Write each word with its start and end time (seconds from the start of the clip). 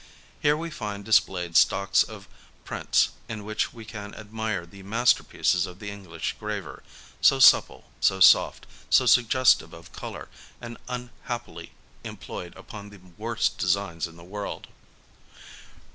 Here 0.41 0.57
we 0.57 0.71
find 0.71 1.05
displayed 1.05 1.55
stocks 1.55 2.01
of 2.01 2.27
prints 2.65 3.09
in 3.29 3.45
which 3.45 3.71
we 3.71 3.85
can 3.85 4.15
admire 4.15 4.65
the 4.65 4.81
masterpieces 4.81 5.67
of 5.67 5.77
the 5.77 5.91
English 5.91 6.35
graver, 6.39 6.81
so 7.21 7.37
supple, 7.37 7.83
so 7.99 8.19
soft, 8.19 8.65
so 8.89 9.05
suggestive 9.05 9.73
of 9.73 9.93
colour, 9.93 10.27
and 10.59 10.79
un 10.89 11.11
happily 11.25 11.73
employed 12.03 12.55
upon 12.57 12.89
the 12.89 12.97
worst 13.15 13.59
designs 13.59 14.07
in 14.07 14.15
the 14.17 14.23
world. 14.23 14.69